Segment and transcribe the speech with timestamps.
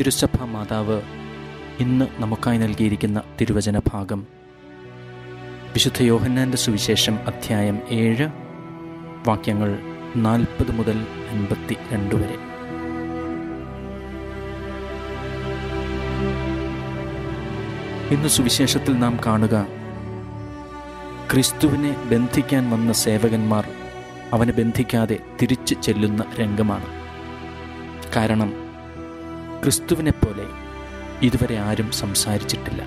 [0.00, 1.02] തിരുസഭ മാതാവ്
[1.78, 4.26] ഇന്ന് നമുക്കായി നൽകിയിരിക്കുന്ന തിരുവചന ഭാഗം
[5.72, 8.28] വിശുദ്ധ യോഹന്നാന്റെ സുവിശേഷം അധ്യായം ഏഴ്
[9.28, 9.78] വാക്യങ്ങൾ
[10.16, 12.34] നാൽപ്പത് മുതൽ അൻപത്തി രണ്ട് വരെ.
[18.14, 19.66] ഇന്ന് സുവിശേഷത്തിൽ നാം കാണുക
[21.32, 23.68] ക്രിസ്തുവിനെ ബന്ധിക്കാൻ വന്ന സേവകന്മാർ
[24.32, 26.86] അവനെ ബന്ധിക്കാതെ തിരിച്ചു ചെല്ലുന്ന രംഗമാണ്.
[28.16, 28.61] കാരണം
[29.62, 30.46] ക്രിസ്തുവിനെപ്പോലെ
[31.26, 32.82] ഇതുവരെ ആരും സംസാരിച്ചിട്ടില്ല.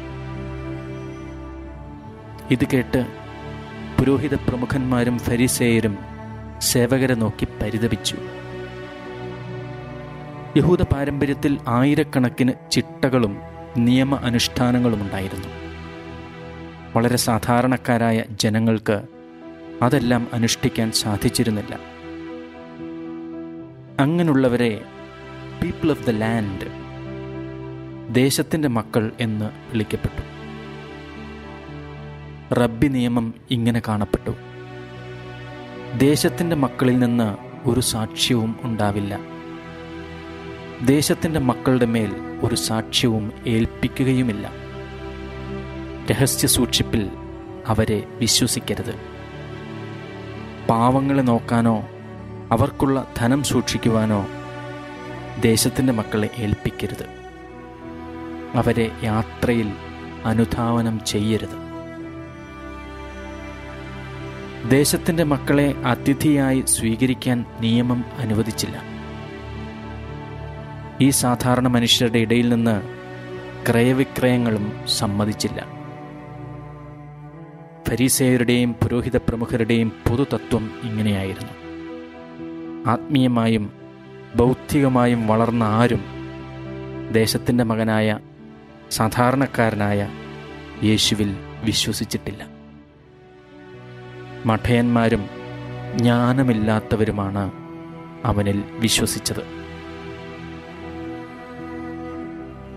[2.51, 3.05] ഇത് കേട്ട്
[3.99, 5.97] പുരോഹിത പ്രമുഖന്മാരും ഫരിസേയരും
[6.59, 8.17] സേവകരെ നോക്കി പരിതപിച്ചു.
[10.57, 13.37] യഹൂദ പാരമ്പര്യത്തിൽ ആയിരക്കണക്കിന് ചിട്ടകളും
[13.77, 15.47] നിയമ അനുഷ്ഠാനങ്ങളും ഉണ്ടായിരുന്നു
[16.95, 19.01] വളരെ സാധാരണക്കാരായ ജനങ്ങൾക്ക്
[19.81, 21.79] അതെല്ലാം അനുഷ്ഠിക്കാൻ സാധിച്ചിരുന്നില്ല.
[23.99, 24.81] അങ്ങനെയുള്ളവരെ
[25.63, 26.85] പീപ്പിൾ ഓഫ് ദ ലാൻഡ്
[28.15, 30.35] ദേശത്തിന്റെ മക്കൾ എന്ന് വിളിക്കപ്പെട്ടു.
[32.53, 34.31] റബ്ബി നിയമം ഇങ്ങനെ കാണപ്പെട്ടു.
[35.97, 37.37] ദേശത്തിന്റെ മക്കളിൽ നിന്ന്
[37.69, 39.19] ഒരു സാക്ഷ്യവും ഉണ്ടാവില്ല.
[40.85, 44.51] ദേശത്തിന്റെ മക്കളുടെ മേൽ ഒരു സാക്ഷ്യവും ഏൽപ്പിക്കുകയുമില്ല.
[46.11, 47.09] രഹസ്യ സൂക്ഷിപ്പിൽ
[47.67, 48.95] അവരെ വിശ്വസിക്കരുത്.
[50.69, 51.87] പാവങ്ങളെ നോക്കാനോ
[52.51, 54.27] അവർക്കുള്ള ധനം സൂക്ഷിക്കുവാനോ
[55.41, 57.05] ദേശത്തിന്റെ മക്കളെ ഏൽപ്പിക്കരുത്.
[58.57, 59.71] അവരെ യാത്രയിൽ
[60.25, 61.65] അനുധാവനം ചെയ്യരുത്.
[64.69, 68.81] ദേശത്തിന്റെ മക്കളെ അതിഥിയായി സ്വീകരിക്കാൻ നിയമം അനുവദിച്ചില്ല.
[71.01, 72.81] ഈ സാധാരണ മനുഷ്യരുടെ ഇടയിൽ നിന്ന്
[73.71, 75.67] ക്രയവിക്രയങ്ങളും സമ്മതിച്ചില്ല.
[77.89, 81.51] ഫരീസേയരുടെയും പുരോഹിത പ്രമുഖരുടെയും പൊതുതത്വം ഇങ്ങനെയായിരുന്നു.
[82.91, 83.84] ആത്മീയമായും
[84.35, 86.03] ബൗദ്ധികമായും വളർന്ന ആരും
[87.11, 88.19] ദേശത്തിന്റെ മകനായ
[88.91, 90.09] സാധാരണക്കാരനായ
[90.83, 92.47] യേശുവിൽ വിശ്വസിച്ചിട്ടില്ല.
[94.45, 95.29] മഠയന്മാരും
[95.95, 97.51] ജ്ഞാനമില്ലാത്തവരുമാണ്
[98.25, 99.65] അവനിൽ വിശ്വസിച്ചത്.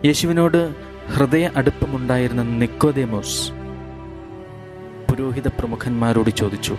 [0.06, 0.74] യേശുവിനോട്
[1.14, 3.52] ഹൃദയ അടുപ്പമുണ്ടായിരുന്ന നിക്കോദേമോസ്
[5.10, 6.76] പുരോഹിത പ്രമുഖന്മാരോട് ചോദിച്ചു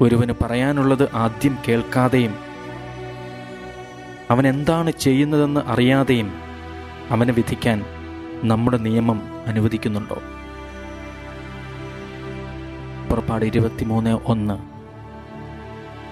[0.00, 2.34] ഒരുവന് പറയാനുള്ളത് ആദ്യം കേൾക്കാതെയും
[4.30, 6.32] അവൻ എന്താണ് ചെയ്യുന്നതെന്ന് അറിയാതെയും
[7.10, 7.84] അവനെ വിധിക്കാൻ
[8.44, 10.22] നമ്മുടെ നിയമം അനുവദിക്കുന്നുണ്ടോ?
[13.10, 14.54] പുറപ്പാട് ഇരുപത്തിമൂന്ന് ഒന്ന്.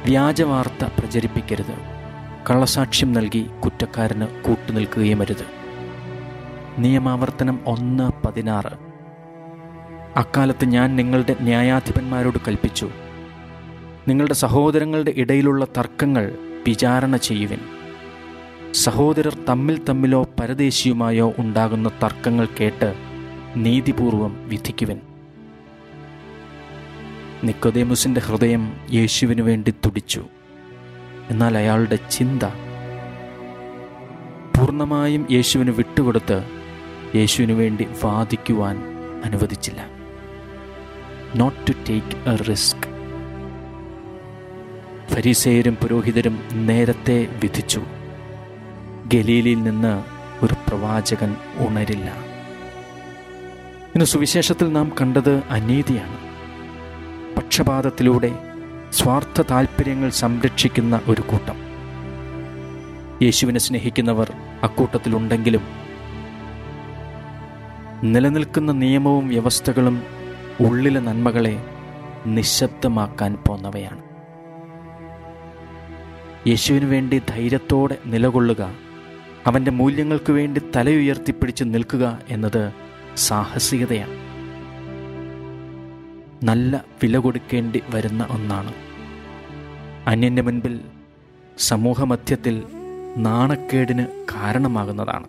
[0.04, 1.78] വ്യാജവാർത്ത പ്രചരിപ്പിക്കരുത്.
[2.50, 5.46] കള്ളസാക്ഷ്യം നൽകി കുറ്റക്കാരന് കൂട്ടുനിൽക്കുകയും അരുത്.
[6.78, 8.92] നിയമാവർത്തനം ഒന്ന് പതിനാറ്.
[10.16, 12.90] അക്കാലത്ത് ഞാൻ നിങ്ങളുടെ ന്യായാധിപന്മാരോട് കൽപ്പിച്ചു.
[14.08, 16.34] നിങ്ങളുടെ സഹോദരങ്ങളുടെ ഇടയിലുള്ള തർക്കങ്ങൾ
[16.66, 17.58] വിചാരണ ചെയ്യുവിൻ.
[18.72, 22.94] സഹോദരർ തമ്മിൽ തമ്മിലോ പരദേശിയുമായോ ഉണ്ടാകുന്ന തർക്കങ്ങൾ കേട്ട്
[23.56, 25.00] നീതിപൂർവം വിധിക്കുവിൻ.
[27.44, 30.24] നിക്കോദേമുസിന്റെ ഹൃദയം യേശുവിനു വേണ്ടി തുടിച്ചു.
[31.30, 32.42] എന്നാൽ അയാളുടെ ചിന്ത
[34.56, 36.44] പൂർണമായും യേശുവിന് വിട്ടുകൊടുത്ത്
[37.14, 38.76] യേശുവിനു വേണ്ടി വാദിക്കുവാൻ
[39.24, 39.86] അനുവദിച്ചില്ല.
[41.36, 42.91] Not to take a risk
[45.10, 47.82] ഫരീസേയരും പുരോഹിതരും നേരത്തെ വിധിച്ചു.
[49.06, 50.04] ഗലീലിൽ നിന്ന്
[50.44, 52.14] ഒരു പ്രവാചകൻ ഉണരില്ല.
[53.94, 56.32] ഇന്ന് സുവിശേഷത്തിൽ നാം കണ്ടത് അനീതിയാണ്.
[57.36, 58.38] പക്ഷപാതത്തിലൂടെ
[58.92, 61.56] സ്വാർത്ഥ താൽപ്പര്യങ്ങൾ സംരക്ഷിക്കുന്ന ഒരു കൂട്ടം.
[63.22, 64.32] യേശുവിനെ സ്നേഹിക്കുന്നവർ
[64.62, 65.60] അക്കൂട്ടത്തിലുണ്ടെങ്കിലും
[68.04, 70.02] നിലനിൽക്കുന്ന നിയമവും വ്യവസ്ഥകളും
[70.60, 71.64] ഉള്ളിലെ നന്മകളെ
[72.26, 74.11] നിശബ്ദമാക്കാൻ പോന്നവയാണ്.
[76.46, 78.74] യേശുവിന് വേണ്ടി ധൈര്യത്തോടെ നിലകൊള്ളുക
[79.46, 82.72] അവന്റെ മൂല്യങ്ങൾക്ക് വേണ്ടി തലയുയർത്തിപ്പിടിച്ച് നിൽക്കുക എന്നത്
[83.16, 84.14] സാഹസികതയാണ്.
[86.44, 88.74] നല്ല വില കൊടുക്കേണ്ടി വരുന്ന ഒന്നാണ്.
[90.06, 90.80] അന്യന്റെ മുൻപിൽ
[91.58, 92.62] സമൂഹമധ്യത്തിൽ
[93.16, 95.26] നാണക്കേടിന് കാരണമാകുന്നതാണ്.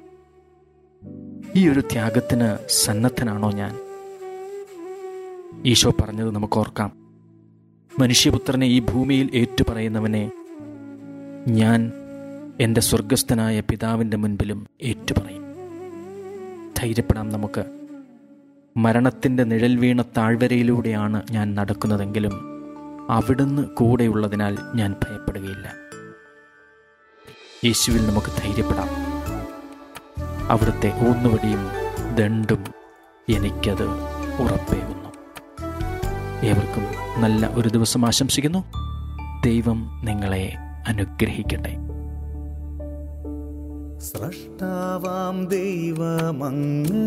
[1.55, 3.75] ഈ ഒരു ത്യാഗത്തിന് സന്നദ്ധനാണോ ഞാൻ?
[5.65, 6.91] ഈശോ പറഞ്ഞത് നമുക്ക് ഓർക്കാം.
[7.99, 10.31] മനുഷ്യപുത്രനെ ഈ ഭൂമിയിൽ ഏറ്റുപറയുന്നവനെ
[11.47, 11.91] ഞാൻ
[12.59, 15.43] എന്റെ സ്വർഗസ്ഥനായ പിതാവിന്റെ മുൻപിലും ഏറ്റുപറയും.
[16.77, 17.65] ധൈര്യപ്പെടാം നമുക്ക്.
[18.77, 22.31] മരണത്തിന്റെ നിഴൽ വീണ താഴ്വരയിലൂടെയാണ് ഞാൻ നടക്കുന്നതെങ്കിലും
[23.11, 25.73] അവിടുന്ന് കൂടെയുള്ളതിനാൽ ഞാൻ ഭയപ്പെടുകയില്ല.
[27.65, 28.87] യേശുവിൽ നമുക്ക് ധൈര്യപ്പെടാം.
[30.51, 31.67] അവിടുത്തെ ഊന്നുവടിയും
[32.15, 32.63] ദണ്ടും
[33.29, 33.87] എനിക്കത്
[34.43, 35.09] ഉറപ്പേകുന്നു.
[36.45, 36.83] ഏവർക്കും
[37.21, 38.63] നല്ല ഒരു ദിവസം ആശംസിക്കുന്നു.
[39.45, 40.53] ദൈവം നിങ്ങളെ
[40.87, 41.77] അനുഗ്രഹിക്കട്ടെ.
[43.99, 46.99] സൃഷ്ടാവാം ദൈവമങ്ങ്.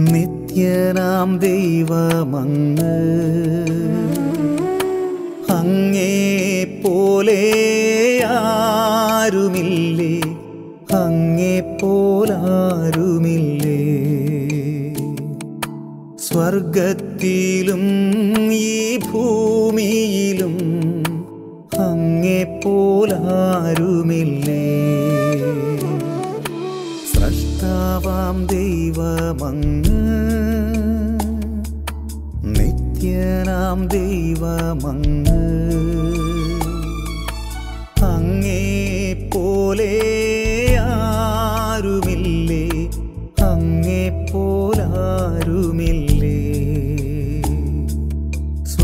[0.00, 2.94] നിത്യനാം ദൈവമങ്ങ്.
[5.52, 7.52] അങ്ങേ പോലെ
[8.26, 10.20] ആരുമില്ലേ?
[10.96, 12.44] അങ്ങേ പോലാരുമില്ലേ
[16.18, 17.80] സ്വർഗത്തിലും
[18.52, 20.73] ഈ ഭൂമിയിലും
[21.80, 24.64] അങ്ങേ പോലാരുമില്ലേ
[27.12, 30.00] സ്രഷ്ടാവാം ദൈവമങ്ങ്
[32.58, 35.40] നിത്യനാം ദൈവമങ്ങ്.
[38.04, 38.64] അങ്ങേ
[39.34, 40.13] പോലെ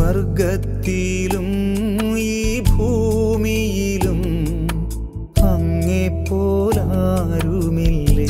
[0.01, 1.49] സ്വർഗത്തിലും
[2.19, 2.29] ഈ
[2.69, 4.21] ഭൂമിയിലും
[5.49, 5.99] അങ്ങേ
[6.29, 8.29] പോലാരുമില്ലേ?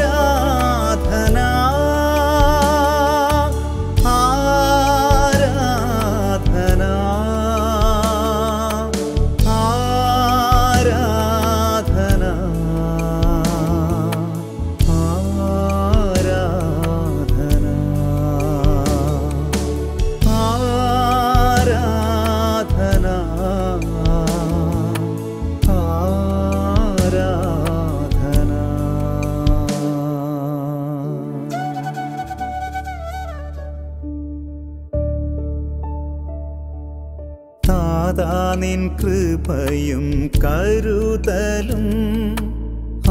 [0.00, 1.38] ആരാധന
[5.50, 6.82] ആരാധന
[38.60, 40.04] നിൻ കൃപയും
[40.44, 41.86] കരുതലും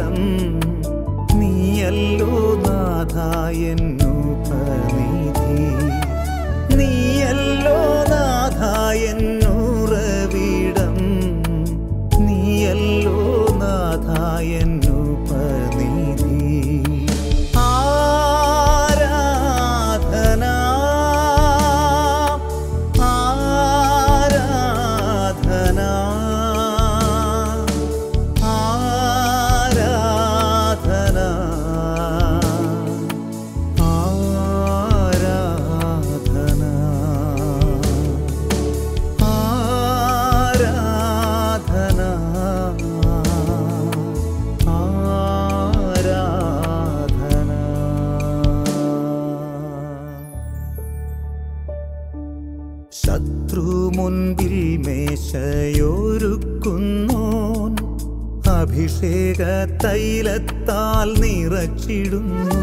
[58.67, 59.43] അഭിഷേക
[59.87, 62.55] തൈലത്താൽ നിറച്ചിടുന്നു.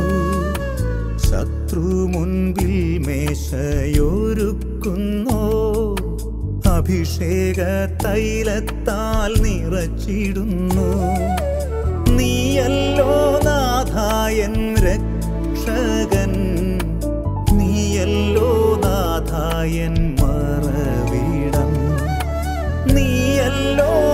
[1.18, 3.76] ശത്രു മുൻപിൽ മേശയൊരുക്കുന്നു.
[6.70, 7.61] അഭിഷേക
[8.04, 10.90] തൈലത്താൽ നിറച്ചിടുന്നു.
[12.12, 16.32] നീയല്ലോ നാഥായൻ രക്ഷകൻ.
[17.52, 21.70] നീയല്ലോ നാഥായൻ മറവിടം.
[22.94, 24.13] നീയല്ലോ